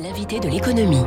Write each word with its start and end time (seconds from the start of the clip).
L'invité 0.00 0.38
de 0.38 0.48
l'économie. 0.48 1.02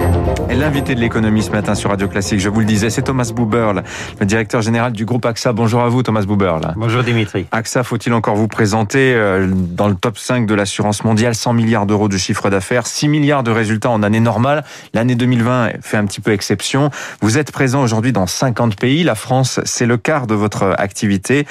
L'invité 0.50 0.96
de 0.96 1.00
l'économie 1.00 1.42
ce 1.44 1.52
matin 1.52 1.76
sur 1.76 1.92
Radio 1.92 2.10
Classique, 2.10 2.42
je 2.42 2.50
vous 2.50 2.60
le 2.60 2.66
disais, 2.66 2.90
c'est 2.90 3.04
Thomas 3.04 3.32
Buberl, 3.34 3.84
le 4.20 4.26
directeur 4.26 4.62
général 4.62 4.92
du 4.92 5.06
groupe 5.06 5.26
AXA. 5.26 5.54
Bonjour 5.54 5.82
à 5.82 5.88
vous 5.88 6.04
Thomas 6.04 6.24
Buberl. 6.24 6.74
Bonjour 6.76 7.02
Dimitri. 7.02 7.46
AXA, 7.54 7.84
faut-il 7.84 8.12
encore 8.12 8.36
vous 8.36 8.50
présenter 8.50 9.14
euh, 9.14 9.48
dans 9.50 9.88
le 9.88 9.96
top 9.96 10.18
5 10.18 10.46
de 10.46 10.54
l'assurance 10.54 11.06
mondiale, 11.06 11.36
100 11.36 11.54
milliards 11.54 11.86
d'euros 11.86 12.10
de 12.10 12.18
chiffre 12.18 12.50
d'affaires, 12.50 12.86
6 12.86 13.08
milliards 13.08 13.44
de 13.44 13.52
résultats 13.52 13.92
en 13.92 14.04
année 14.04 14.20
normale? 14.20 14.66
L'année 14.94 15.16
2020 15.16 15.82
fait 15.82 15.96
un 15.96 16.06
petit 16.06 16.20
peu 16.20 16.34
exception. 16.34 16.90
Vous 17.22 17.38
êtes 17.38 17.54
présent 17.54 17.82
aujourd'hui 17.82 18.12
dans 18.12 18.28
50 18.28 18.76
pays. 18.76 19.06
La 19.06 19.16
France, 19.16 19.62
c'est 19.64 19.86
le 19.86 19.96
quart 19.96 20.28
de 20.28 20.36
votre 20.36 20.76
activité. 20.78 21.48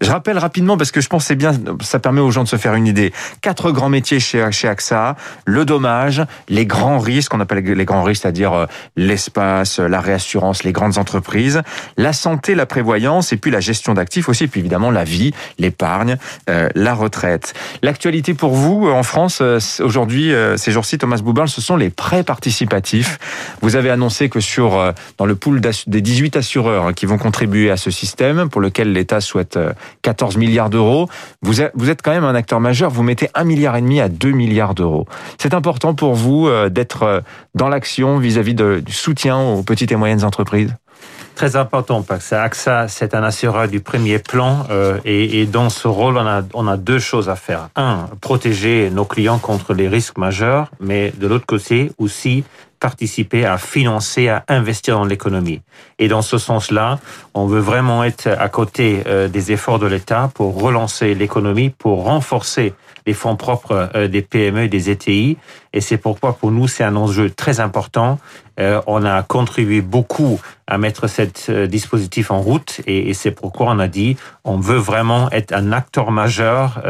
Je 0.00 0.12
rappelle 0.12 0.38
rapidement 0.38 0.76
parce 0.76 0.92
que 0.92 1.00
je 1.00 1.08
pense 1.08 1.24
c'est 1.24 1.34
bien, 1.34 1.54
ça 1.80 1.98
permet 1.98 2.20
aux 2.20 2.30
gens 2.30 2.44
de 2.44 2.48
se 2.48 2.56
faire 2.56 2.76
une 2.76 2.86
idée. 2.86 3.12
Quatre 3.40 3.72
grands 3.72 3.88
métiers 3.88 4.20
chez, 4.20 4.46
chez 4.52 4.68
AXA, 4.68 5.16
le 5.44 5.64
dommage, 5.64 6.22
les 6.48 6.66
grands 6.66 6.83
grands 6.84 6.98
risques, 6.98 7.32
on 7.32 7.40
appelle 7.40 7.64
les 7.64 7.84
grands 7.86 8.02
risques, 8.02 8.22
c'est-à-dire 8.22 8.52
euh, 8.52 8.66
l'espace, 8.94 9.78
la 9.78 10.02
réassurance, 10.02 10.64
les 10.64 10.72
grandes 10.72 10.98
entreprises, 10.98 11.62
la 11.96 12.12
santé, 12.12 12.54
la 12.54 12.66
prévoyance, 12.66 13.32
et 13.32 13.38
puis 13.38 13.50
la 13.50 13.60
gestion 13.60 13.94
d'actifs 13.94 14.28
aussi, 14.28 14.48
puis 14.48 14.60
évidemment 14.60 14.90
la 14.90 15.04
vie, 15.04 15.32
l'épargne, 15.58 16.18
euh, 16.50 16.68
la 16.74 16.92
retraite. 16.92 17.54
L'actualité 17.82 18.34
pour 18.34 18.52
vous 18.52 18.86
euh, 18.86 18.92
en 18.92 19.02
France 19.02 19.40
aujourd'hui, 19.80 20.32
ces 20.56 20.72
jours-ci, 20.72 20.98
Thomas 20.98 21.20
Boubarl, 21.22 21.48
ce 21.48 21.62
sont 21.62 21.76
les 21.76 21.88
prêts 21.88 22.22
participatifs. 22.22 23.18
Vous 23.62 23.76
avez 23.76 23.88
annoncé 23.88 24.28
que 24.28 24.40
sur 24.40 24.92
dans 25.18 25.26
le 25.26 25.34
pool 25.34 25.60
des 25.60 26.00
18 26.00 26.36
assureurs 26.36 26.94
qui 26.94 27.06
vont 27.06 27.18
contribuer 27.18 27.70
à 27.70 27.76
ce 27.76 27.90
système, 27.90 28.48
pour 28.50 28.60
lequel 28.60 28.92
l'État 28.92 29.20
souhaite 29.20 29.58
14 30.02 30.36
milliards 30.36 30.70
d'euros, 30.70 31.08
vous 31.42 31.60
êtes 31.60 32.02
quand 32.02 32.12
même 32.12 32.24
un 32.24 32.34
acteur 32.34 32.60
majeur. 32.60 32.90
Vous 32.90 33.02
mettez 33.02 33.28
un 33.34 33.44
milliard 33.44 33.76
et 33.76 33.80
demi 33.80 34.00
à 34.00 34.08
2 34.08 34.32
milliards 34.32 34.74
d'euros. 34.74 35.06
C'est 35.38 35.54
important 35.54 35.94
pour 35.94 36.14
vous 36.14 36.48
d'être 36.74 37.02
euh, 37.04 37.20
dans 37.54 37.68
l'action 37.68 38.18
vis-à-vis 38.18 38.54
du 38.54 38.92
soutien 38.92 39.38
aux 39.38 39.62
petites 39.62 39.92
et 39.92 39.96
moyennes 39.96 40.24
entreprises 40.24 40.74
Très 41.34 41.56
important 41.56 42.02
parce 42.02 42.30
que 42.30 42.34
AXA, 42.36 42.86
c'est 42.86 43.12
un 43.14 43.24
assureur 43.24 43.66
du 43.66 43.80
premier 43.80 44.20
plan 44.20 44.66
euh, 44.70 44.98
et, 45.04 45.40
et, 45.40 45.46
dans 45.46 45.68
ce 45.68 45.88
rôle, 45.88 46.16
on 46.16 46.26
a, 46.26 46.42
on 46.54 46.68
a 46.68 46.76
deux 46.76 47.00
choses 47.00 47.28
à 47.28 47.34
faire. 47.34 47.70
Un, 47.74 48.08
protéger 48.20 48.88
nos 48.90 49.04
clients 49.04 49.38
contre 49.38 49.74
les 49.74 49.88
risques 49.88 50.16
majeurs, 50.16 50.70
mais 50.78 51.12
de 51.16 51.26
l'autre 51.26 51.46
côté 51.46 51.90
aussi 51.98 52.44
participer 52.78 53.44
à 53.44 53.58
financer, 53.58 54.28
à 54.28 54.44
investir 54.48 54.96
dans 54.96 55.04
l'économie. 55.04 55.60
Et 55.98 56.08
dans 56.08 56.22
ce 56.22 56.38
sens-là, 56.38 56.98
on 57.34 57.46
veut 57.46 57.60
vraiment 57.60 58.04
être 58.04 58.28
à 58.28 58.48
côté 58.48 59.02
euh, 59.06 59.28
des 59.28 59.52
efforts 59.52 59.78
de 59.78 59.86
l'État 59.86 60.30
pour 60.34 60.60
relancer 60.60 61.14
l'économie, 61.14 61.70
pour 61.70 62.04
renforcer 62.04 62.74
les 63.06 63.12
fonds 63.12 63.36
propres 63.36 63.90
euh, 63.94 64.08
des 64.08 64.22
PME 64.22 64.64
et 64.64 64.68
des 64.68 64.90
ETI. 64.90 65.36
Et 65.72 65.80
c'est 65.80 65.98
pourquoi 65.98 66.34
pour 66.34 66.50
nous, 66.50 66.68
c'est 66.68 66.84
un 66.84 66.96
enjeu 66.96 67.30
très 67.30 67.60
important. 67.60 68.18
Euh, 68.60 68.80
on 68.86 69.04
a 69.04 69.22
contribué 69.22 69.80
beaucoup 69.80 70.40
à 70.66 70.78
mettre 70.78 71.06
cet 71.06 71.50
dispositif 71.50 72.30
en 72.30 72.40
route 72.40 72.80
et, 72.86 73.12
c'est 73.12 73.32
pourquoi 73.32 73.66
on 73.70 73.78
a 73.78 73.88
dit 73.88 74.16
on 74.44 74.58
veut 74.58 74.78
vraiment 74.78 75.30
être 75.30 75.52
un 75.52 75.72
acteur 75.72 76.10
majeur 76.10 76.80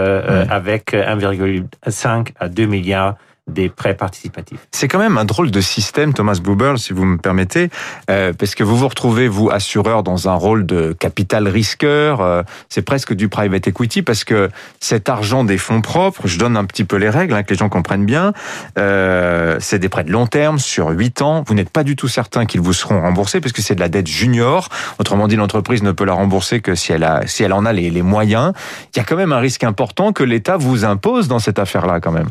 avec 0.49 0.93
1,5 0.93 2.29
à 2.39 2.49
2 2.49 2.67
milliards 2.67 3.17
des 3.47 3.69
prêts 3.69 3.95
participatifs. 3.95 4.59
C'est 4.73 4.89
quand 4.89 4.99
même 4.99 5.19
un 5.19 5.27
drôle 5.27 5.51
de 5.51 5.61
système, 5.61 6.15
Thomas 6.15 6.41
Buberl, 6.43 6.79
si 6.79 6.95
vous 6.95 7.05
me 7.05 7.19
permettez, 7.19 7.69
euh, 8.11 8.33
parce 8.33 8.55
que 8.55 8.65
vous 8.65 8.75
vous 8.75 8.89
retrouvez, 8.89 9.29
vous, 9.29 9.51
assureur, 9.51 10.03
dans 10.03 10.31
un 10.31 10.35
rôle 10.35 10.65
de 10.65 10.95
capital 10.99 11.47
risqueur, 11.47 12.23
euh, 12.23 12.43
c'est 12.71 12.83
presque 12.83 13.13
du 13.13 13.29
private 13.29 13.69
equity, 13.69 14.01
parce 14.01 14.25
que 14.25 14.49
cet 14.81 15.11
argent 15.11 15.45
des 15.45 15.59
fonds 15.59 15.83
propres, 15.83 16.27
je 16.27 16.39
donne 16.39 16.57
un 16.57 16.65
petit 16.65 16.85
peu 16.85 16.97
les 16.97 17.11
règles, 17.11 17.35
hein, 17.35 17.43
que 17.43 17.51
les 17.51 17.59
gens 17.59 17.69
comprennent 17.69 18.07
bien, 18.07 18.33
euh, 18.79 19.59
c'est 19.61 19.79
des 19.79 19.91
prêts 19.91 20.05
de 20.05 20.13
long 20.13 20.27
terme, 20.27 20.59
sur 20.59 20.89
8 20.89 21.21
ans, 21.21 21.45
vous 21.47 21.55
n'êtes 21.55 21.71
pas 21.71 21.85
du 21.85 21.97
tout 21.97 22.09
certain 22.09 22.47
qu'ils 22.47 22.63
vous 22.63 22.73
seront 22.73 23.03
remboursés, 23.03 23.43
parce 23.43 23.53
que 23.53 23.61
c'est 23.61 23.75
de 23.75 23.81
la 23.81 23.91
dette 23.91 24.07
junior, 24.07 24.71
autrement 24.99 25.29
dit, 25.29 25.37
l'entreprise 25.37 25.83
ne 25.83 25.93
peut 25.93 26.07
la 26.07 26.15
rembourser 26.15 26.61
que 26.61 26.75
si 26.75 26.93
elle, 26.93 27.05
a, 27.05 27.27
si 27.27 27.43
elle 27.43 27.53
en 27.53 27.67
a 27.67 27.75
les 27.75 28.03
moyens. 28.03 28.53
Il 28.95 28.99
y 28.99 29.01
a 29.01 29.05
quand 29.05 29.17
même 29.17 29.33
un 29.33 29.39
risque 29.39 29.65
important 29.65 30.13
que 30.13 30.25
l'État 30.25 30.57
vous 30.57 30.87
impose 30.87 31.29
dans 31.29 31.39
cette 31.39 31.59
affaire-là, 31.59 32.01
quand 32.01 32.13
même 32.13 32.29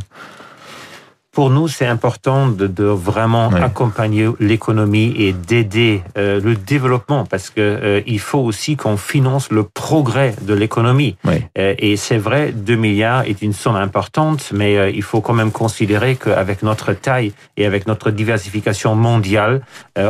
pour 1.33 1.49
nous, 1.49 1.67
c'est 1.67 1.87
important 1.87 2.47
de, 2.47 2.67
de 2.67 2.83
vraiment 2.83 3.49
accompagner 3.49 4.29
l'économie 4.39 5.15
et 5.17 5.33
d'aider 5.33 6.03
euh, 6.15 6.39
le 6.39 6.53
développement 6.55 7.25
parce 7.25 7.49
que 7.49 7.59
euh, 7.59 8.01
il 8.05 8.19
faut 8.19 8.39
aussi 8.39 8.77
qu'on 8.77 8.97
finance 8.97 9.51
le 9.51 9.63
progrès 9.63 10.35
de 10.43 10.53
l'économie. 10.53 11.17
Euh, 11.25 11.73
et 11.79 11.97
c'est 11.97 12.19
vrai, 12.19 12.51
2 12.51 12.75
milliards 12.75 13.23
est 13.23 13.41
une 13.41 13.53
somme 13.53 13.75
importante, 13.75 14.51
mais 14.53 14.93
il 14.93 15.01
faut 15.01 15.21
quand 15.21 15.33
même 15.33 15.51
considérer 15.51 16.15
qu'avec 16.17 16.61
notre 16.61 16.93
taille 16.93 17.33
et 17.57 17.65
avec 17.65 17.87
notre 17.87 18.11
diversification 18.11 18.95
mondiale, 18.95 19.61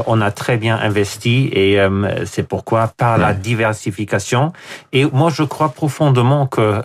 on 0.08 0.20
a 0.20 0.32
très 0.32 0.58
bien 0.58 0.78
investi 0.78 1.50
et 1.54 1.80
c'est 2.26 2.48
pourquoi 2.48 2.88
par 2.98 3.18
la 3.18 3.34
diversification. 3.34 4.52
Et 4.92 5.06
moi, 5.06 5.30
je 5.30 5.44
crois 5.44 5.70
profondément 5.70 6.48
que 6.48 6.82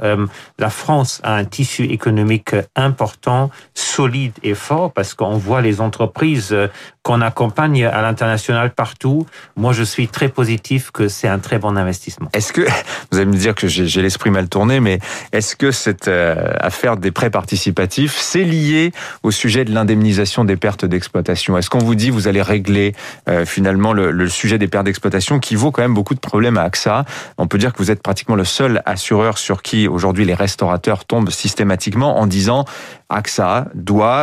la 0.59 0.70
France 0.70 1.20
a 1.25 1.34
un 1.34 1.44
tissu 1.44 1.84
économique 1.84 2.55
important, 2.76 3.50
solide 3.75 4.27
est 4.42 4.54
fort 4.54 4.92
parce 4.92 5.14
qu'on 5.14 5.36
voit 5.36 5.60
les 5.60 5.80
entreprises 5.80 6.52
euh, 6.52 6.68
qu'on 7.02 7.20
accompagne 7.22 7.86
à 7.86 8.02
l'international 8.02 8.74
partout. 8.74 9.26
Moi, 9.56 9.72
je 9.72 9.82
suis 9.82 10.08
très 10.08 10.28
positif 10.28 10.90
que 10.90 11.08
c'est 11.08 11.28
un 11.28 11.38
très 11.38 11.58
bon 11.58 11.76
investissement. 11.76 12.28
Est-ce 12.34 12.52
que, 12.52 12.60
vous 13.10 13.18
allez 13.18 13.26
me 13.26 13.36
dire 13.36 13.54
que 13.54 13.66
j'ai 13.66 14.02
l'esprit 14.02 14.30
mal 14.30 14.48
tourné, 14.48 14.80
mais 14.80 14.98
est-ce 15.32 15.56
que 15.56 15.70
cette 15.70 16.08
euh, 16.08 16.52
affaire 16.60 16.98
des 16.98 17.10
prêts 17.10 17.30
participatifs, 17.30 18.16
c'est 18.18 18.44
lié 18.44 18.92
au 19.22 19.30
sujet 19.30 19.64
de 19.64 19.72
l'indemnisation 19.72 20.44
des 20.44 20.56
pertes 20.56 20.84
d'exploitation? 20.84 21.56
Est-ce 21.56 21.70
qu'on 21.70 21.78
vous 21.78 21.94
dit 21.94 22.10
vous 22.10 22.28
allez 22.28 22.42
régler 22.42 22.94
euh, 23.28 23.46
finalement 23.46 23.92
le, 23.94 24.10
le, 24.10 24.28
sujet 24.28 24.58
des 24.58 24.68
pertes 24.68 24.84
d'exploitation 24.84 25.38
qui 25.38 25.54
vaut 25.54 25.70
quand 25.70 25.82
même 25.82 25.94
beaucoup 25.94 26.14
de 26.14 26.20
problèmes 26.20 26.58
à 26.58 26.62
AXA? 26.62 27.06
On 27.38 27.46
peut 27.46 27.58
dire 27.58 27.72
que 27.72 27.78
vous 27.78 27.90
êtes 27.90 28.02
pratiquement 28.02 28.36
le 28.36 28.44
seul 28.44 28.82
assureur 28.84 29.38
sur 29.38 29.62
qui 29.62 29.88
aujourd'hui 29.88 30.26
les 30.26 30.34
restaurateurs 30.34 31.06
tombent 31.06 31.30
systématiquement 31.30 32.18
en 32.18 32.26
disant 32.26 32.66
AXA 33.08 33.68
doit 33.74 34.17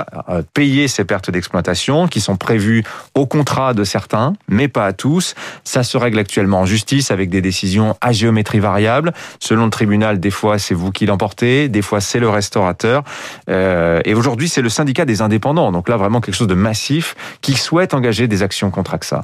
payer 0.54 0.88
ces 0.88 1.06
pertes 1.06 1.32
d'exploitation 1.32 2.08
qui 2.08 2.22
sont 2.22 2.38
prévues 2.38 2.84
au 3.14 3.26
contrat 3.26 3.74
de 3.74 3.84
certains, 3.84 4.34
mais 4.48 4.68
pas 4.68 4.86
à 4.86 4.94
tous. 4.94 5.36
Ça 5.64 5.84
se 5.84 5.98
règle 5.98 6.20
actuellement 6.20 6.62
en 6.62 6.66
justice 6.66 7.12
avec 7.12 7.30
des 7.30 7.42
décisions 7.42 7.96
à 8.02 8.12
géométrie 8.12 8.60
variable. 8.60 9.14
Selon 9.40 9.66
le 9.66 9.72
tribunal, 9.72 10.20
des 10.20 10.32
fois 10.32 10.60
c'est 10.60 10.76
vous 10.76 10.92
qui 10.92 11.06
l'emportez, 11.06 11.70
des 11.70 11.82
fois 11.82 12.02
c'est 12.02 12.20
le 12.20 12.30
restaurateur. 12.30 13.04
Euh, 13.50 14.02
et 14.06 14.14
aujourd'hui, 14.14 14.50
c'est 14.50 14.62
le 14.62 14.70
syndicat 14.70 15.06
des 15.06 15.22
indépendants. 15.22 15.72
Donc 15.72 15.90
là, 15.90 15.98
vraiment 15.98 16.22
quelque 16.22 16.36
chose 16.36 16.48
de 16.48 16.56
massif 16.56 17.16
qui 17.42 17.54
souhaite 17.54 17.94
engager 17.94 18.28
des 18.28 18.44
actions 18.44 18.72
contre 18.72 18.94
AXA. 18.94 19.22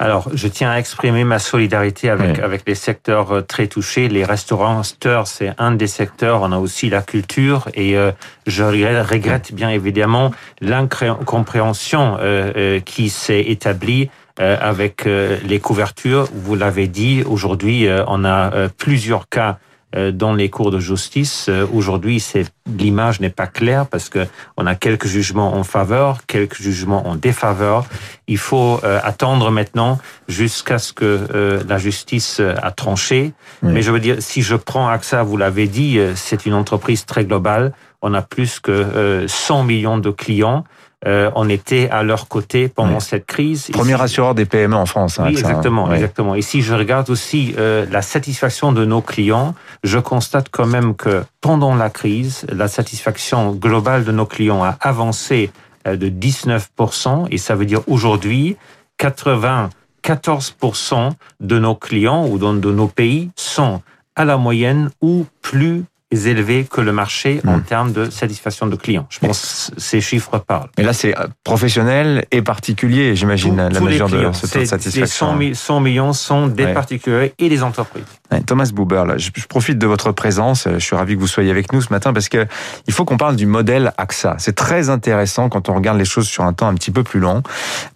Alors, 0.00 0.30
je 0.32 0.48
tiens 0.48 0.70
à 0.70 0.78
exprimer 0.78 1.24
ma 1.24 1.38
solidarité 1.38 2.08
avec, 2.08 2.38
avec 2.38 2.62
les 2.66 2.74
secteurs 2.74 3.32
euh, 3.32 3.40
très 3.42 3.66
touchés. 3.66 4.08
Les 4.08 4.24
restaurants, 4.24 4.82
c'est 4.82 5.52
un 5.58 5.72
des 5.72 5.86
secteurs. 5.88 6.40
On 6.40 6.52
a 6.52 6.56
aussi 6.58 6.88
la 6.88 7.02
culture 7.02 7.68
et 7.74 7.98
euh, 7.98 8.10
je 8.46 8.62
regrette 8.62 9.52
bien 9.52 9.68
évidemment 9.68 10.30
l'incompréhension 10.62 12.16
euh, 12.18 12.80
qui 12.80 13.10
s'est 13.10 13.42
établie 13.42 14.08
avec 14.38 15.04
les 15.04 15.60
couvertures. 15.60 16.26
Vous 16.32 16.54
l'avez 16.54 16.86
dit, 16.86 17.22
aujourd'hui, 17.26 17.86
on 18.06 18.24
a 18.24 18.70
plusieurs 18.78 19.28
cas 19.28 19.58
euh, 19.60 19.69
dans 20.12 20.34
les 20.34 20.50
cours 20.50 20.70
de 20.70 20.78
justice. 20.78 21.46
Euh, 21.48 21.66
aujourd'hui, 21.72 22.24
l'image 22.66 23.20
n'est 23.20 23.30
pas 23.30 23.46
claire 23.46 23.86
parce 23.86 24.08
que 24.08 24.26
on 24.56 24.66
a 24.66 24.74
quelques 24.74 25.06
jugements 25.06 25.54
en 25.54 25.64
faveur, 25.64 26.26
quelques 26.26 26.60
jugements 26.60 27.08
en 27.08 27.16
défaveur. 27.16 27.86
Il 28.28 28.38
faut 28.38 28.80
euh, 28.84 29.00
attendre 29.02 29.50
maintenant 29.50 29.98
jusqu'à 30.28 30.78
ce 30.78 30.92
que 30.92 31.60
la 31.66 31.78
justice 31.78 32.40
a 32.40 32.70
tranché. 32.70 33.32
Mais 33.62 33.82
je 33.82 33.90
veux 33.90 34.00
dire, 34.00 34.16
si 34.20 34.42
je 34.42 34.54
prends 34.56 34.88
AXA, 34.88 35.22
vous 35.22 35.36
l'avez 35.36 35.66
dit, 35.66 35.98
c'est 36.14 36.46
une 36.46 36.54
entreprise 36.54 37.04
très 37.04 37.24
globale. 37.24 37.72
On 38.02 38.14
a 38.14 38.22
plus 38.22 38.60
que 38.60 39.26
100 39.26 39.64
millions 39.64 39.98
de 39.98 40.10
clients. 40.10 40.64
Euh, 41.06 41.30
on 41.34 41.48
était 41.48 41.88
à 41.88 42.02
leur 42.02 42.28
côté 42.28 42.68
pendant 42.68 43.00
cette 43.00 43.24
crise. 43.24 43.70
Premier 43.72 43.98
assureur 44.00 44.34
des 44.34 44.44
PME 44.44 44.76
en 44.76 44.84
France. 44.84 45.18
Hein, 45.18 45.24
oui, 45.28 45.30
exactement, 45.30 45.90
exactement. 45.90 46.34
Et 46.34 46.42
si 46.42 46.60
je 46.60 46.74
regarde 46.74 47.08
aussi 47.08 47.54
euh, 47.56 47.86
la 47.90 48.02
satisfaction 48.02 48.72
de 48.72 48.84
nos 48.84 49.00
clients, 49.00 49.54
je 49.82 49.98
constate 49.98 50.50
quand 50.50 50.66
même 50.66 50.94
que 50.94 51.24
pendant 51.40 51.74
la 51.74 51.88
crise, 51.88 52.44
la 52.50 52.68
satisfaction 52.68 53.52
globale 53.52 54.04
de 54.04 54.12
nos 54.12 54.26
clients 54.26 54.62
a 54.62 54.76
avancé 54.82 55.50
euh, 55.86 55.96
de 55.96 56.10
19%, 56.10 57.28
et 57.30 57.38
ça 57.38 57.54
veut 57.54 57.64
dire 57.64 57.80
aujourd'hui 57.86 58.58
94% 58.98 61.12
de 61.40 61.58
nos 61.58 61.74
clients 61.74 62.26
ou 62.26 62.36
de 62.36 62.70
nos 62.70 62.88
pays 62.88 63.30
sont 63.36 63.80
à 64.16 64.26
la 64.26 64.36
moyenne 64.36 64.90
ou 65.00 65.24
plus 65.40 65.84
élevés 66.10 66.66
que 66.70 66.80
le 66.80 66.92
marché 66.92 67.40
en 67.46 67.58
hmm. 67.58 67.62
termes 67.62 67.92
de 67.92 68.10
satisfaction 68.10 68.66
de 68.66 68.76
clients. 68.76 69.06
Je 69.10 69.20
pense 69.20 69.70
que 69.74 69.80
ces 69.80 70.00
chiffres 70.00 70.38
parlent. 70.38 70.68
Et 70.76 70.82
là, 70.82 70.92
c'est 70.92 71.14
professionnel 71.44 72.24
et 72.30 72.42
particulier, 72.42 73.14
j'imagine, 73.14 73.56
la 73.56 73.80
mesure 73.80 74.08
de 74.08 74.30
ce 74.32 74.46
taux 74.46 74.58
de 74.60 74.64
satisfaction. 74.64 75.36
Les 75.38 75.54
100, 75.54 75.80
millions 75.80 76.12
sont 76.12 76.46
des 76.46 76.68
particuliers 76.68 77.32
et 77.38 77.48
des 77.48 77.62
entreprises. 77.62 78.04
Thomas 78.46 78.70
Buber, 78.72 79.04
là, 79.06 79.18
je, 79.18 79.30
profite 79.48 79.78
de 79.78 79.86
votre 79.86 80.12
présence. 80.12 80.68
Je 80.72 80.78
suis 80.78 80.94
ravi 80.94 81.14
que 81.14 81.20
vous 81.20 81.26
soyez 81.26 81.50
avec 81.50 81.72
nous 81.72 81.82
ce 81.82 81.92
matin 81.92 82.12
parce 82.12 82.28
que 82.28 82.46
il 82.86 82.92
faut 82.92 83.04
qu'on 83.04 83.16
parle 83.16 83.36
du 83.36 83.46
modèle 83.46 83.92
AXA. 83.98 84.36
C'est 84.38 84.54
très 84.54 84.88
intéressant 84.88 85.48
quand 85.48 85.68
on 85.68 85.74
regarde 85.74 85.98
les 85.98 86.04
choses 86.04 86.26
sur 86.26 86.44
un 86.44 86.52
temps 86.52 86.68
un 86.68 86.74
petit 86.74 86.90
peu 86.90 87.02
plus 87.02 87.20
long. 87.20 87.42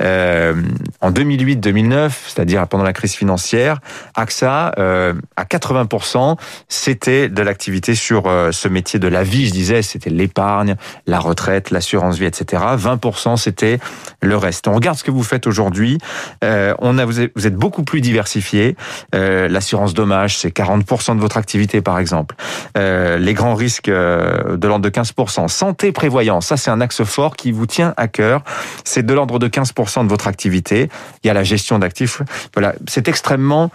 Euh, 0.02 0.54
en 1.00 1.10
2008-2009, 1.12 2.10
c'est-à-dire 2.26 2.66
pendant 2.66 2.84
la 2.84 2.92
crise 2.92 3.14
financière, 3.14 3.80
AXA, 4.14 4.72
euh, 4.78 5.14
à 5.36 5.44
80%, 5.44 6.36
c'était 6.68 7.28
de 7.28 7.42
l'activité 7.42 7.94
sur 8.04 8.26
euh, 8.26 8.52
ce 8.52 8.68
métier 8.68 8.98
de 8.98 9.08
la 9.08 9.22
vie. 9.22 9.46
Je 9.46 9.52
disais, 9.52 9.80
c'était 9.80 10.10
l'épargne, 10.10 10.76
la 11.06 11.18
retraite, 11.18 11.70
l'assurance 11.70 12.18
vie, 12.18 12.26
etc. 12.26 12.62
20%, 12.76 13.38
c'était 13.38 13.78
le 14.20 14.36
reste. 14.36 14.68
On 14.68 14.74
regarde 14.74 14.98
ce 14.98 15.04
que 15.04 15.10
vous 15.10 15.22
faites 15.22 15.46
aujourd'hui. 15.46 15.98
Euh, 16.42 16.74
on 16.80 16.98
a, 16.98 17.06
vous 17.06 17.20
êtes 17.20 17.56
beaucoup 17.56 17.82
plus 17.82 18.02
diversifié. 18.02 18.76
Euh, 19.14 19.48
l'assurance 19.48 19.94
dommage, 19.94 20.36
c'est 20.36 20.54
40% 20.54 21.16
de 21.16 21.20
votre 21.20 21.38
activité, 21.38 21.80
par 21.80 21.98
exemple. 21.98 22.34
Les 22.76 23.34
grands 23.34 23.54
risques 23.54 23.88
de 23.88 24.66
l'ordre 24.66 24.84
de 24.84 24.90
15%. 24.90 25.48
Santé, 25.48 25.92
prévoyance, 25.92 26.46
ça 26.46 26.56
c'est 26.56 26.70
un 26.70 26.80
axe 26.80 27.04
fort 27.04 27.36
qui 27.36 27.52
vous 27.52 27.66
tient 27.66 27.94
à 27.96 28.08
cœur. 28.08 28.42
C'est 28.84 29.04
de 29.04 29.14
l'ordre 29.14 29.38
de 29.38 29.48
15% 29.48 30.04
de 30.04 30.08
votre 30.08 30.26
activité. 30.26 30.88
Il 31.22 31.28
y 31.28 31.30
a 31.30 31.34
la 31.34 31.44
gestion 31.44 31.78
d'actifs. 31.78 32.22
Voilà, 32.52 32.74
c'est 32.86 33.08
extrêmement 33.08 33.70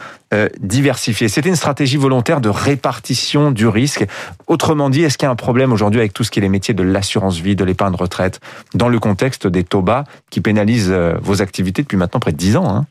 diversifié. 0.59 1.27
C'était 1.27 1.49
une 1.49 1.55
stratégie 1.55 1.97
volontaire 1.97 2.41
de 2.41 2.49
répartition 2.49 3.51
du 3.51 3.67
risque. 3.67 4.05
Autrement 4.47 4.89
dit, 4.89 5.03
est-ce 5.03 5.17
qu'il 5.17 5.25
y 5.25 5.29
a 5.29 5.31
un 5.31 5.35
problème 5.35 5.71
aujourd'hui 5.71 5.99
avec 5.99 6.13
tout 6.13 6.23
ce 6.23 6.31
qui 6.31 6.39
est 6.39 6.41
les 6.41 6.49
métiers 6.49 6.73
de 6.73 6.83
l'assurance 6.83 7.37
vie, 7.37 7.55
de 7.55 7.63
l'épargne 7.63 7.95
retraite, 7.95 8.39
dans 8.73 8.89
le 8.89 8.99
contexte 8.99 9.47
des 9.47 9.63
taux 9.63 9.81
bas 9.81 10.03
qui 10.29 10.41
pénalisent 10.41 10.93
vos 11.21 11.41
activités 11.41 11.81
depuis 11.81 11.97
maintenant 11.97 12.19
près 12.19 12.31
de 12.31 12.37
10 12.37 12.57
ans. 12.57 12.69
Hein? 12.69 12.85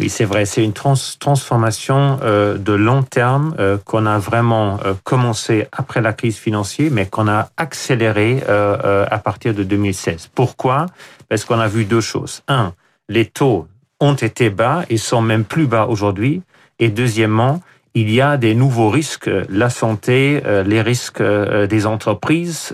Oui, 0.00 0.08
c'est 0.08 0.24
vrai. 0.24 0.46
C'est 0.46 0.64
une 0.64 0.72
transformation 0.72 2.18
euh, 2.22 2.56
de 2.56 2.72
long 2.72 3.02
terme 3.02 3.54
euh, 3.58 3.76
qu'on 3.84 4.06
a 4.06 4.18
vraiment 4.18 4.78
euh, 4.86 4.94
commencé 5.04 5.66
après 5.72 6.00
la 6.00 6.14
crise 6.14 6.38
financière, 6.38 6.90
mais 6.90 7.04
qu'on 7.04 7.28
a 7.28 7.50
accéléré 7.58 8.42
à 8.48 9.18
partir 9.18 9.52
de 9.52 9.62
2016. 9.62 10.30
Pourquoi? 10.34 10.86
Parce 11.28 11.44
qu'on 11.44 11.60
a 11.60 11.68
vu 11.68 11.84
deux 11.84 12.00
choses. 12.00 12.42
Un, 12.48 12.72
les 13.08 13.26
taux 13.26 13.66
ont 14.00 14.14
été 14.14 14.48
bas 14.48 14.84
et 14.88 14.96
sont 14.96 15.20
même 15.20 15.44
plus 15.44 15.66
bas 15.66 15.86
aujourd'hui. 15.86 16.42
Et 16.78 16.88
deuxièmement, 16.88 17.60
il 17.94 18.10
y 18.10 18.20
a 18.20 18.36
des 18.36 18.54
nouveaux 18.54 18.90
risques, 18.90 19.30
la 19.48 19.70
santé, 19.70 20.40
les 20.64 20.80
risques 20.80 21.22
des 21.22 21.86
entreprises 21.86 22.72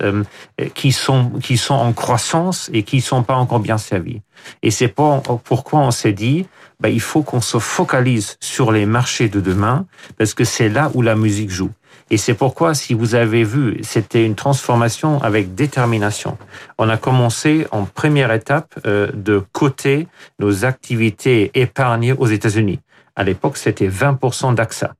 qui 0.74 0.92
sont 0.92 1.30
qui 1.42 1.56
sont 1.56 1.74
en 1.74 1.92
croissance 1.92 2.70
et 2.72 2.82
qui 2.82 3.00
sont 3.00 3.22
pas 3.22 3.36
encore 3.36 3.60
bien 3.60 3.78
servis. 3.78 4.20
Et 4.62 4.70
c'est 4.70 4.88
pourquoi 4.88 5.80
on 5.80 5.90
s'est 5.90 6.12
dit, 6.12 6.46
bah, 6.80 6.88
il 6.88 7.00
faut 7.00 7.22
qu'on 7.22 7.40
se 7.40 7.58
focalise 7.58 8.36
sur 8.40 8.72
les 8.72 8.86
marchés 8.86 9.28
de 9.28 9.40
demain, 9.40 9.86
parce 10.18 10.34
que 10.34 10.44
c'est 10.44 10.68
là 10.68 10.90
où 10.94 11.02
la 11.02 11.16
musique 11.16 11.50
joue. 11.50 11.70
Et 12.10 12.18
c'est 12.18 12.34
pourquoi, 12.34 12.74
si 12.74 12.94
vous 12.94 13.14
avez 13.14 13.42
vu, 13.42 13.80
c'était 13.82 14.24
une 14.24 14.36
transformation 14.36 15.20
avec 15.22 15.54
détermination. 15.54 16.38
On 16.78 16.88
a 16.88 16.96
commencé 16.96 17.66
en 17.72 17.84
première 17.84 18.30
étape 18.30 18.78
euh, 18.86 19.10
de 19.12 19.42
coter 19.52 20.06
nos 20.38 20.64
activités 20.64 21.50
épargnées 21.54 22.12
aux 22.12 22.26
États-Unis. 22.26 22.80
À 23.16 23.24
l'époque, 23.24 23.56
c'était 23.56 23.88
20% 23.88 24.54
d'AXA. 24.54 24.94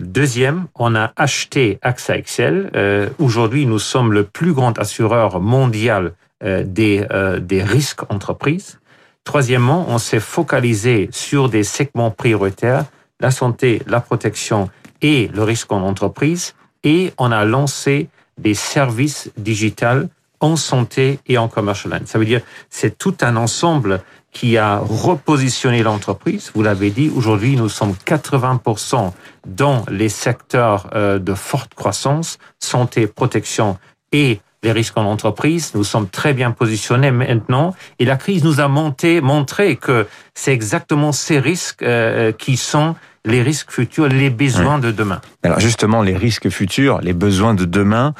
Deuxième, 0.00 0.66
on 0.74 0.94
a 0.94 1.12
acheté 1.16 1.78
AXA 1.82 2.16
Excel. 2.16 2.70
Euh, 2.74 3.10
aujourd'hui, 3.18 3.66
nous 3.66 3.78
sommes 3.78 4.12
le 4.12 4.24
plus 4.24 4.54
grand 4.54 4.78
assureur 4.78 5.40
mondial 5.40 6.14
euh, 6.42 6.64
des, 6.66 7.06
des 7.42 7.62
risques 7.62 8.10
entreprises. 8.10 8.80
Troisièmement, 9.24 9.84
on 9.88 9.98
s'est 9.98 10.20
focalisé 10.20 11.10
sur 11.12 11.50
des 11.50 11.64
segments 11.64 12.10
prioritaires, 12.10 12.86
la 13.20 13.30
santé, 13.30 13.82
la 13.86 14.00
protection 14.00 14.70
et 15.02 15.28
le 15.34 15.42
risque 15.42 15.70
en 15.70 15.82
entreprise, 15.82 16.54
et 16.82 17.12
on 17.18 17.30
a 17.30 17.44
lancé 17.44 18.08
des 18.38 18.54
services 18.54 19.30
digitales 19.36 20.08
en 20.40 20.56
santé 20.56 21.18
et 21.26 21.36
en 21.36 21.48
commercial. 21.48 22.00
Ça 22.06 22.18
veut 22.18 22.24
dire 22.24 22.40
c'est 22.70 22.96
tout 22.96 23.14
un 23.20 23.36
ensemble 23.36 24.00
qui 24.32 24.56
a 24.58 24.78
repositionné 24.78 25.82
l'entreprise. 25.82 26.52
Vous 26.54 26.62
l'avez 26.62 26.90
dit, 26.90 27.10
aujourd'hui, 27.14 27.56
nous 27.56 27.68
sommes 27.68 27.94
80% 28.06 29.12
dans 29.46 29.84
les 29.90 30.08
secteurs 30.08 30.88
euh, 30.94 31.18
de 31.18 31.34
forte 31.34 31.74
croissance, 31.74 32.38
santé, 32.58 33.06
protection 33.06 33.78
et 34.12 34.40
les 34.62 34.72
risques 34.72 34.96
en 34.96 35.04
entreprise. 35.04 35.72
Nous 35.74 35.84
sommes 35.84 36.08
très 36.08 36.34
bien 36.34 36.50
positionnés 36.50 37.10
maintenant 37.10 37.74
et 37.98 38.04
la 38.04 38.16
crise 38.16 38.44
nous 38.44 38.60
a 38.60 38.68
monté, 38.68 39.20
montré 39.20 39.76
que 39.76 40.06
c'est 40.34 40.52
exactement 40.52 41.12
ces 41.12 41.38
risques 41.38 41.82
euh, 41.82 42.32
qui 42.32 42.56
sont 42.56 42.94
les 43.26 43.42
risques 43.42 43.70
futurs, 43.70 44.08
les 44.08 44.30
besoins 44.30 44.78
de 44.78 44.90
demain. 44.90 45.20
Alors 45.42 45.60
justement, 45.60 46.02
les 46.02 46.16
risques 46.16 46.48
futurs, 46.48 47.00
les 47.02 47.12
besoins 47.12 47.52
de 47.54 47.66
demain, 47.66 48.14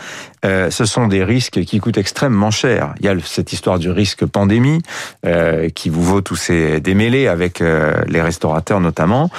euh, 0.45 0.71
ce 0.71 0.85
sont 0.85 1.07
des 1.07 1.25
risques 1.25 1.63
qui 1.65 1.81
coûtent 1.81 1.97
extrêmement 1.97 2.51
cher. 2.51 2.95
Il 3.01 3.07
y 3.07 3.09
a 3.09 3.15
cette 3.25 3.53
histoire 3.55 3.79
du 3.79 3.91
risque 3.91 4.27
pandémie 4.27 4.83
euh, 5.25 5.71
qui 5.71 5.89
vous 5.89 6.03
vaut 6.03 6.21
tous 6.21 6.37
ces 6.37 6.81
démêlés 6.81 7.29
avec 7.29 7.63
euh, 7.63 7.95
les 8.09 8.21
restaurateurs 8.21 8.81
notamment. 8.81 9.31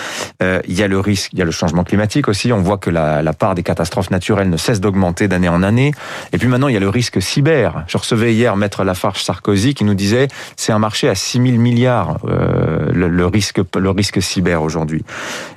Euh, 0.42 0.62
il 0.68 0.78
y 0.78 0.82
a 0.82 0.88
le 0.88 1.00
risque, 1.00 1.32
il 1.34 1.40
y 1.40 1.42
a 1.44 1.46
le 1.46 1.52
changement 1.52 1.84
climatique 1.84 2.28
aussi. 2.28 2.52
On 2.52 2.62
voit 2.62 2.78
que 2.78 2.90
la, 2.90 3.22
la 3.22 3.34
part 3.34 3.54
des 3.54 3.64
catastrophes 3.64 4.10
naturelles 4.10 4.50
ne 4.50 4.58
cesse 4.58 4.80
d'augmenter 4.80 5.28
d'année 5.28 5.50
en 5.50 5.62
année. 5.62 5.92
Et 6.34 6.40
puis 6.40 6.48
maintenant, 6.48 6.70
il 6.70 6.74
y 6.74 6.78
a 6.78 6.82
le 6.82 6.90
risque 6.90 7.22
cyber. 7.22 7.84
Je 7.88 7.98
recevais 7.98 8.34
hier 8.34 8.58
Maître 8.58 8.84
Lafarge 8.84 9.24
Sarkozy 9.24 9.76
qui 9.76 9.84
nous 9.84 9.96
disait 9.96 10.28
c'est 10.56 10.72
un 10.72 10.80
marché 10.80 11.08
à 11.08 11.14
6 11.14 11.38
000 11.38 11.58
milliards 11.58 12.18
le, 12.26 13.08
le 13.08 13.26
risque 13.28 13.62
le 13.76 13.90
risque 13.92 14.22
cyber 14.22 14.64
aujourd'hui. 14.64 15.04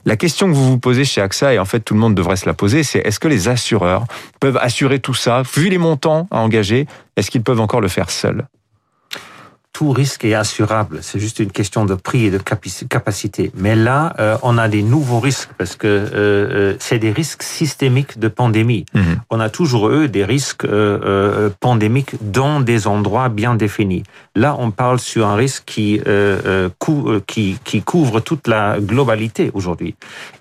La 0.07 0.17
question 0.17 0.49
que 0.49 0.53
vous 0.53 0.71
vous 0.71 0.79
posez 0.79 1.05
chez 1.05 1.21
AXA, 1.23 1.55
et 1.55 1.59
en 1.59 1.65
fait 1.65 1.81
tout 1.81 1.95
le 1.95 2.01
monde 2.01 2.15
devrait 2.15 2.37
se 2.37 2.47
la 2.47 2.55
poser, 2.55 2.83
c'est 2.83 2.99
est-ce 2.99 3.19
que 3.19 3.29
les 3.29 3.49
assureurs 3.49 4.05
peuvent 4.39 4.59
assurer 4.59 4.99
tout 4.99 5.15
ça, 5.15 5.43
vu 5.55 5.71
les 5.71 5.79
montants 5.79 6.27
à 6.31 6.41
engager, 6.41 6.87
est-ce 7.17 7.31
qu'ils 7.31 7.43
peuvent 7.43 7.61
encore 7.61 7.81
le 7.81 7.89
faire 7.89 8.11
seuls? 8.11 8.47
Tout 9.75 9.91
risque 9.91 10.25
est 10.25 10.35
assurable. 10.35 11.01
C'est 11.03 11.19
juste 11.19 11.41
une 11.41 11.51
question 11.51 11.85
de 11.85 11.95
prix 11.95 12.27
et 12.27 12.31
de 12.31 12.39
capacité. 12.39 13.51
Mais 13.57 13.75
là, 13.75 14.15
euh, 14.21 14.39
on 14.43 14.57
a 14.57 14.69
des 14.69 14.85
nouveaux 14.85 15.19
risques 15.19 15.51
parce 15.59 15.75
que 15.75 15.89
euh, 15.89 16.09
euh, 16.15 16.77
c'est 16.79 17.01
des 17.01 17.11
risques 17.11 17.43
systémiques 17.43 18.21
de 18.21 18.29
pandémie. 18.29 18.87
Mhm. 18.95 19.17
On 19.31 19.41
a 19.41 19.51
toujours 19.51 19.91
eu 19.91 20.09
des 20.09 20.25
risques 20.25 20.67
pandémiques 21.59 22.15
dans 22.21 22.61
des 22.61 22.87
endroits 22.87 23.29
bien 23.29 23.57
définis. 23.57 24.05
Là, 24.37 24.57
on 24.61 24.71
parle 24.71 25.01
sur 25.01 25.27
un 25.27 25.35
risque 25.35 25.65
qui, 25.67 26.01
qui, 27.27 27.59
qui 27.65 27.83
couvre 27.83 28.21
toute 28.21 28.47
la 28.47 28.79
globalité 28.79 29.51
aujourd'hui. 29.55 29.97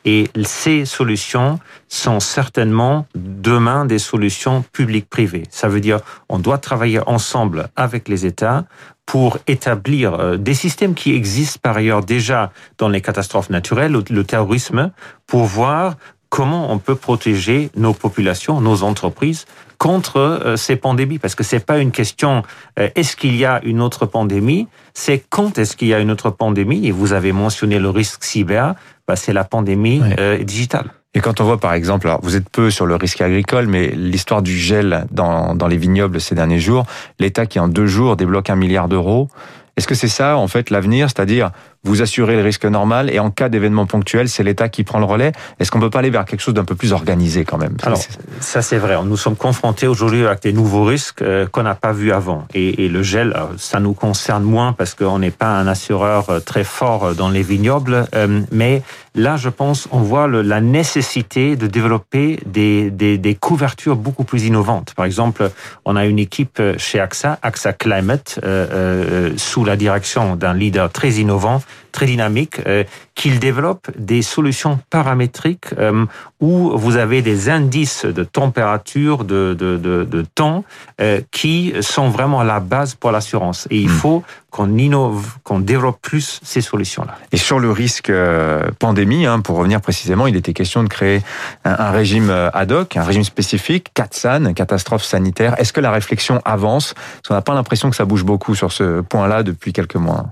Et 0.06 0.30
ces 0.44 0.85
solutions 0.85 1.59
sont 1.94 2.19
certainement 2.19 3.06
demain 3.13 3.86
des 3.86 4.00
solutions 4.00 4.63
publiques-privées. 4.74 5.44
Ça 5.50 5.68
veut 5.68 5.80
dire 5.80 6.00
on 6.28 6.40
doit 6.40 6.57
travailler 6.57 7.00
ensemble 7.07 7.69
avec 7.75 8.10
les 8.10 8.25
États 8.25 8.66
pour 9.06 9.38
établir 9.48 10.13
euh, 10.13 10.38
des 10.38 10.54
systèmes 10.54 10.95
qui 10.95 11.14
existent 11.14 11.59
par 11.62 11.78
ailleurs 11.78 12.04
déjà 12.04 12.52
dans 12.78 12.90
les 12.90 13.02
catastrophes 13.02 13.50
naturelles, 13.50 13.92
le 13.92 14.23
terrorisme, 14.23 14.92
pour 15.28 15.44
voir 15.44 15.95
comment 16.33 16.71
on 16.71 16.80
peut 16.80 16.95
protéger 16.95 17.69
nos 17.75 17.94
populations, 17.94 18.59
nos 18.59 18.81
entreprises 18.81 19.45
contre 19.78 20.18
euh, 20.18 20.56
ces 20.56 20.75
pandémies? 20.75 21.19
Parce 21.19 21.35
que 21.35 21.44
c'est 21.44 21.63
pas 21.63 21.78
une 21.78 21.92
question 21.92 22.42
euh, 22.80 22.90
est-ce 22.95 23.16
qu'il 23.16 23.35
y 23.35 23.45
a 23.45 23.61
une 23.63 23.80
autre 23.80 24.07
pandémie, 24.07 24.68
c'est 24.95 25.23
quand 25.30 25.59
est-ce 25.59 25.78
qu'il 25.78 25.90
y 25.90 25.94
a 25.94 25.99
une 25.99 26.09
autre 26.09 26.31
pandémie? 26.31 26.87
Et 26.87 26.92
vous 26.92 27.13
avez 27.13 27.33
mentionné 27.33 27.78
le 27.78 27.92
risque 27.92 28.23
cyber, 28.23 28.73
bah, 29.07 29.16
c'est 29.16 29.31
la 29.31 29.44
pandémie 29.44 30.02
digitale. 30.42 30.90
Et 31.13 31.19
quand 31.19 31.40
on 31.40 31.44
voit 31.44 31.59
par 31.59 31.75
exemple, 31.75 32.07
alors 32.07 32.21
vous 32.23 32.35
êtes 32.35 32.49
peu 32.49 32.71
sur 32.71 32.87
le 32.87 32.95
risque 32.95 33.21
agricole, 33.21 33.68
mais 33.68 33.90
l'histoire 33.90 34.42
du 34.42 34.57
gel 34.57 35.06
dans, 35.11 35.54
dans 35.54 35.68
les 35.68 35.78
vignobles 35.78 36.19
ces 36.19 36.33
derniers 36.33 36.59
jours, 36.59 36.87
l'État 37.19 37.45
qui 37.45 37.59
en 37.59 37.68
deux 37.68 37.85
jours 37.85 38.16
débloque 38.16 38.49
un 38.49 38.56
milliard 38.56 38.87
d'euros, 38.87 39.30
est-ce 39.78 39.87
que 39.87 39.95
c'est 39.95 40.07
ça 40.07 40.37
en 40.37 40.47
fait 40.47 40.71
l'avenir, 40.71 41.09
c'est-à-dire 41.09 41.52
vous 41.85 42.02
assurez 42.02 42.37
le 42.37 42.44
risque 42.44 42.66
normal 42.66 43.09
et 43.11 43.19
en 43.19 43.30
cas 43.30 43.49
d'événement 43.49 43.85
ponctuel, 43.85 44.30
c'est 44.30 44.44
l'État 44.44 44.69
qui 44.69 44.83
prend 44.83 44.99
le 44.99 45.06
relais. 45.06 45.33
Est-ce 45.59 45.69
qu'on 45.69 45.80
peut 45.80 45.90
pas 45.90 45.99
aller 45.99 46.09
vers 46.09 46.23
quelque 46.23 46.40
chose 46.40 46.54
d'un 46.54 46.63
peu 46.63 46.75
plus 46.75 46.94
organisé 46.94 47.44
quand 47.44 47.57
même? 47.57 47.75
Alors, 47.83 47.99
ça 48.40 48.61
c'est 48.61 48.78
vrai. 48.78 48.97
Nous 49.04 49.18
sommes 49.18 49.35
confrontés 49.35 49.87
aujourd'hui 49.87 50.25
avec 50.25 50.42
des 50.44 50.54
nouveaux 50.54 50.85
risques 50.85 51.21
euh, 51.21 51.45
qu'on 51.45 51.63
n'a 51.63 51.75
pas 51.75 51.92
vus 51.92 52.13
avant. 52.13 52.47
Et, 52.54 52.85
et, 52.85 52.90
le 52.90 53.04
gel, 53.04 53.35
ça 53.57 53.80
nous 53.80 53.94
concerne 53.94 54.44
moins 54.44 54.71
parce 54.71 54.94
qu'on 54.94 55.19
n'est 55.19 55.31
pas 55.31 55.57
un 55.57 55.68
assureur 55.68 56.30
euh, 56.30 56.40
très 56.40 56.63
fort 56.63 57.06
euh, 57.06 57.13
dans 57.13 57.30
les 57.30 57.42
vignobles. 57.42 58.06
Mais 58.52 58.81
là, 59.16 59.35
je 59.35 59.49
pense, 59.49 59.87
on 59.92 59.99
voit 59.99 60.28
la 60.28 60.61
nécessité 60.61 61.56
de 61.56 61.68
développer 61.68 62.40
des, 62.45 62.92
des, 62.92 63.18
des, 63.18 63.35
couvertures 63.35 63.95
beaucoup 63.95 64.23
plus 64.23 64.45
innovantes. 64.45 64.94
Par 64.95 65.06
exemple, 65.06 65.49
on 65.85 65.95
a 65.95 66.06
une 66.06 66.19
équipe 66.19 66.61
chez 66.78 66.99
AXA, 66.99 67.40
AXA 67.42 67.73
Climate, 67.73 68.40
euh, 68.44 69.31
sous 69.37 69.66
la 69.66 69.75
direction 69.75 70.35
d'un 70.35 70.54
leader 70.54 70.92
très 70.92 71.11
innovant 71.13 71.61
très 71.92 72.06
dynamique, 72.06 72.59
qu'il 73.13 73.39
développe 73.39 73.87
des 73.95 74.23
solutions 74.23 74.80
paramétriques 74.89 75.68
où 76.39 76.75
vous 76.75 76.97
avez 76.97 77.21
des 77.21 77.49
indices 77.49 78.06
de 78.06 78.23
température, 78.23 79.23
de, 79.23 79.53
de, 79.53 79.77
de, 79.77 80.03
de 80.03 80.25
temps 80.35 80.63
qui 81.31 81.73
sont 81.81 82.09
vraiment 82.09 82.44
la 82.44 82.59
base 82.59 82.95
pour 82.95 83.11
l'assurance. 83.11 83.68
Et 83.69 83.77
il 83.77 83.89
hmm. 83.89 83.94
faut 83.94 84.23
qu'on 84.53 84.77
innove, 84.77 85.37
qu'on 85.44 85.59
développe 85.59 85.99
plus 85.99 86.39
ces 86.44 86.61
solutions-là. 86.61 87.18
Et 87.31 87.37
sur 87.37 87.59
le 87.59 87.71
risque 87.71 88.11
euh, 88.11 88.69
pandémie, 88.77 89.25
hein, 89.25 89.39
pour 89.39 89.57
revenir 89.57 89.81
précisément, 89.81 90.27
il 90.27 90.35
était 90.35 90.53
question 90.53 90.83
de 90.83 90.89
créer 90.89 91.23
un, 91.65 91.89
régime 91.89 92.30
euh, 92.30 92.51
ad 92.53 92.71
hoc, 92.71 92.95
un 92.95 93.03
régime 93.03 93.23
spécifique, 93.23 93.87
CATSAN, 93.95 94.53
catastrophe 94.53 95.03
sanitaire. 95.03 95.59
Est-ce 95.59 95.73
que 95.73 95.81
la 95.81 95.92
réflexion 95.92 96.39
avance? 96.45 96.94
Parce 96.94 97.27
qu'on 97.30 97.33
n'a 97.33 97.42
pas 97.42 97.56
l'impression 97.56 97.89
que 97.89 97.95
ça 97.95 98.06
bouge 98.06 98.23
beaucoup 98.23 98.53
sur 98.53 98.71
ce 98.71 99.01
point-là 99.01 99.42
depuis 99.42 99.73
quelques 99.73 99.95
mois. 99.95 100.27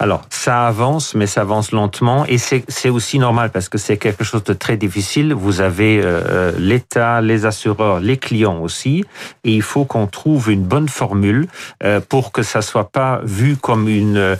Alors, 0.00 0.22
ça 0.30 0.66
avance, 0.66 1.14
mais 1.14 1.26
ça 1.26 1.40
avance 1.40 1.72
lentement, 1.72 2.24
et 2.26 2.38
c'est 2.38 2.88
aussi 2.88 3.18
normal 3.18 3.50
parce 3.50 3.68
que 3.68 3.78
c'est 3.78 3.96
quelque 3.96 4.22
chose 4.22 4.44
de 4.44 4.52
très 4.52 4.76
difficile. 4.76 5.34
Vous 5.34 5.60
avez 5.60 6.00
euh, 6.00 6.20
euh, 6.26 6.52
l'État, 6.58 7.20
les 7.20 7.46
assureurs, 7.46 7.98
les 7.98 8.16
clients 8.16 8.60
aussi, 8.60 9.04
et 9.44 9.52
il 9.52 9.62
faut 9.62 9.84
qu'on 9.84 10.06
trouve 10.06 10.50
une 10.50 10.62
bonne 10.62 10.88
formule 10.88 11.48
euh, 11.82 12.00
pour 12.00 12.30
que 12.30 12.42
ça 12.42 12.62
soit 12.62 12.90
pas 12.90 13.20
vu 13.24 13.56
comme 13.56 13.88
une 13.88 14.36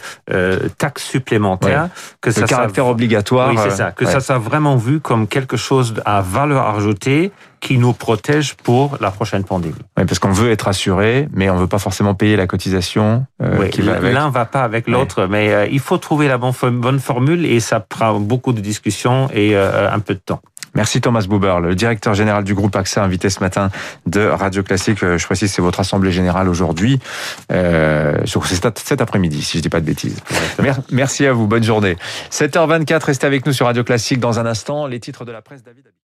taxe 0.79 1.05
supplémentaire, 1.05 1.89
que 2.21 2.31
ça 2.31 2.45
caractère 2.47 2.87
obligatoire. 2.87 3.51
Oui, 3.51 3.57
c'est 3.63 3.71
ça, 3.71 3.91
que 3.91 4.07
ça 4.07 4.21
soit 4.21 4.39
vraiment 4.39 4.77
vu 4.77 5.01
comme 5.01 5.27
quelque 5.27 5.57
chose 5.57 5.95
à 6.05 6.21
valeur 6.21 6.67
ajoutée 6.67 7.33
qui 7.61 7.79
nous 7.79 7.93
protège 7.93 8.55
pour 8.55 8.97
la 9.01 9.11
prochaine 9.11 9.45
pandémie. 9.45 9.75
Oui, 9.97 10.05
parce 10.05 10.19
qu'on 10.19 10.31
veut 10.31 10.51
être 10.51 10.69
assuré, 10.69 11.29
mais 11.33 11.51
on 11.51 11.57
veut 11.57 11.67
pas 11.67 11.79
forcément 11.79 12.15
payer 12.15 12.37
la 12.37 12.47
cotisation 12.47 13.27
euh, 13.43 13.69
qui 13.69 13.83
va 13.83 13.97
avec. 13.97 14.13
L'un 14.13 14.31
va 14.31 14.45
pas 14.45 14.63
avec 14.63 14.89
l'autre, 14.89 15.27
mais 15.27 15.53
euh, 15.53 15.67
il 15.71 15.81
faut 15.81 15.99
trouver 15.99 16.29
la 16.29 16.39
bonne 16.39 17.01
formule 17.01 17.45
et 17.47 17.61
ça 17.61 17.81
prend 17.81 18.19
beaucoup 18.21 18.53
de 18.53 18.61
discussions 18.61 19.29
et 19.33 19.57
euh, 19.57 19.91
un 19.91 19.99
peu 20.01 20.15
de 20.15 20.21
temps. 20.21 20.41
Merci 20.75 21.01
Thomas 21.01 21.27
Buber, 21.29 21.57
le 21.61 21.75
directeur 21.75 22.15
général 22.15 22.45
du 22.45 22.55
groupe 22.55 22.77
AXA, 22.77 23.03
invité 23.03 23.31
ce 23.31 23.41
matin 23.41 23.71
de 24.07 24.21
Radio 24.21 24.63
Classique. 24.63 24.99
Je 25.01 25.25
précise, 25.25 25.53
c'est 25.53 25.63
votre 25.63 25.81
assemblée 25.81 26.13
générale 26.13 26.49
aujourd'hui, 26.49 27.01
euh, 27.51 28.19
cet 28.25 29.01
après-midi, 29.01 29.43
si 29.43 29.59
je 29.59 29.63
dis 29.63 29.69
pas 29.69 29.81
de 29.81 29.87
bêtises. 29.87 30.21
Merci 30.93 31.27
à 31.27 31.33
vous, 31.33 31.47
bonne 31.47 31.65
journée. 31.65 31.97
7h24, 32.31 33.05
restez 33.07 33.27
avec 33.27 33.47
nous 33.47 33.53
sur 33.53 33.67
Radio 33.67 33.83
Classique 33.83 34.21
dans 34.21 34.39
un 34.39 34.47
instant. 34.47 34.87
Les 34.87 35.01
titres 35.01 35.25
de 35.25 35.33
la 35.33 35.43
presse, 35.43 35.65
David. 35.65 35.89